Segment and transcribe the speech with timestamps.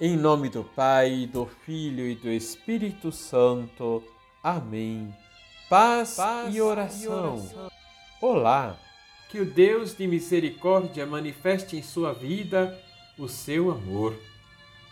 [0.00, 4.02] Em nome do Pai, do Filho e do Espírito Santo.
[4.42, 5.14] Amém.
[5.70, 7.02] Paz, Paz e, oração.
[7.02, 7.70] e oração.
[8.20, 8.76] Olá!
[9.30, 12.76] Que o Deus de misericórdia manifeste em sua vida
[13.16, 14.18] o seu amor.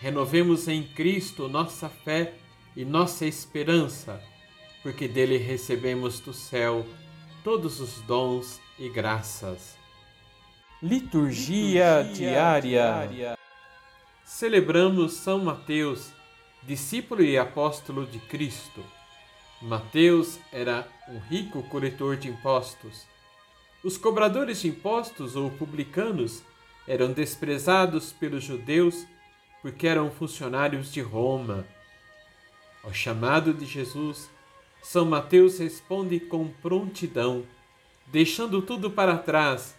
[0.00, 2.34] Renovemos em Cristo nossa fé
[2.76, 4.20] e nossa esperança,
[4.82, 6.84] porque dele recebemos do céu
[7.44, 9.76] todos os dons e graças.
[10.82, 12.60] Liturgia, Liturgia diária.
[12.60, 13.37] diária
[14.38, 16.12] celebramos São Mateus,
[16.62, 18.84] discípulo e apóstolo de Cristo.
[19.60, 23.04] Mateus era um rico coletor de impostos.
[23.82, 26.44] Os cobradores de impostos ou publicanos
[26.86, 29.04] eram desprezados pelos judeus
[29.60, 31.66] porque eram funcionários de Roma.
[32.84, 34.30] Ao chamado de Jesus,
[34.80, 37.44] São Mateus responde com prontidão,
[38.06, 39.76] deixando tudo para trás,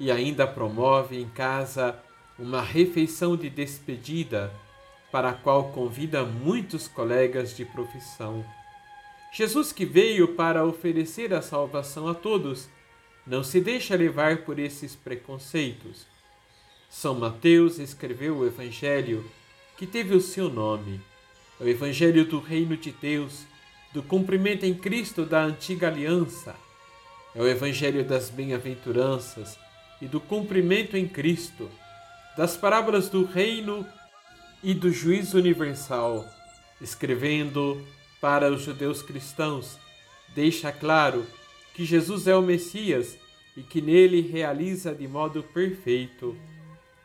[0.00, 2.02] e ainda promove em casa
[2.38, 4.52] uma refeição de despedida
[5.10, 8.44] para a qual convida muitos colegas de profissão.
[9.32, 12.68] Jesus, que veio para oferecer a salvação a todos,
[13.26, 16.06] não se deixa levar por esses preconceitos.
[16.88, 19.24] São Mateus escreveu o Evangelho
[19.76, 21.00] que teve o seu nome,
[21.58, 23.44] o Evangelho do Reino de Deus,
[23.92, 26.54] do cumprimento em Cristo da antiga aliança.
[27.34, 29.58] É o Evangelho das bem-aventuranças
[30.00, 31.70] e do cumprimento em Cristo
[32.36, 33.86] das parábolas do reino
[34.62, 36.24] e do juízo universal,
[36.80, 37.84] escrevendo
[38.20, 39.78] para os judeus cristãos,
[40.34, 41.26] deixa claro
[41.74, 43.18] que Jesus é o Messias
[43.56, 46.36] e que nele realiza de modo perfeito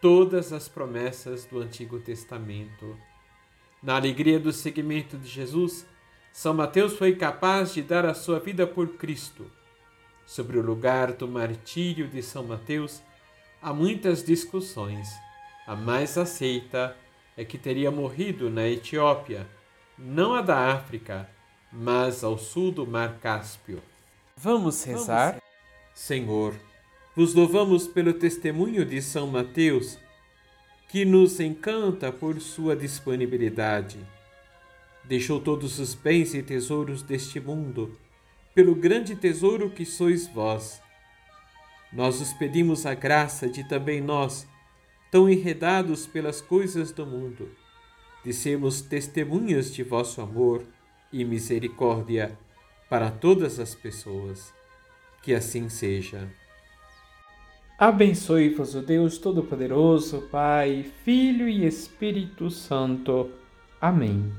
[0.00, 2.96] todas as promessas do Antigo Testamento.
[3.82, 5.86] Na alegria do seguimento de Jesus,
[6.32, 9.50] São Mateus foi capaz de dar a sua vida por Cristo.
[10.26, 13.02] Sobre o lugar do martírio de São Mateus,
[13.62, 15.08] Há muitas discussões.
[15.68, 16.96] A mais aceita
[17.36, 19.46] é que teria morrido na Etiópia,
[19.96, 21.30] não a da África,
[21.72, 23.80] mas ao sul do Mar Cáspio.
[24.36, 25.34] Vamos rezar?
[25.34, 25.42] Vamos.
[25.94, 26.56] Senhor,
[27.14, 29.96] vos louvamos pelo testemunho de São Mateus,
[30.88, 34.00] que nos encanta por sua disponibilidade.
[35.04, 37.96] Deixou todos os bens e tesouros deste mundo,
[38.56, 40.82] pelo grande tesouro que sois vós
[41.92, 44.48] nós os pedimos a graça de também nós,
[45.10, 47.50] tão enredados pelas coisas do mundo,
[48.24, 50.64] de sermos testemunhas de vosso amor
[51.12, 52.38] e misericórdia
[52.88, 54.52] para todas as pessoas.
[55.22, 56.28] Que assim seja.
[57.78, 63.30] Abençoe-vos o Deus Todo-Poderoso, Pai, Filho e Espírito Santo.
[63.80, 64.32] Amém.